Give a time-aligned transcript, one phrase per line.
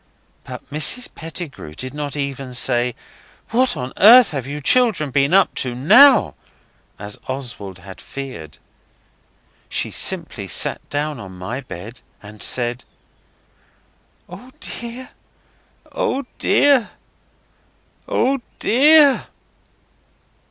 [0.45, 2.95] But Mrs Pettigrew did not even say,
[3.51, 6.33] 'What on earth have you children been up to NOW?'
[6.97, 8.57] as Oswald had feared.
[9.69, 12.83] She simply sat down on my bed and said
[14.27, 15.11] 'Oh, dear!
[15.91, 16.89] oh, dear!
[18.07, 19.27] oh, dear!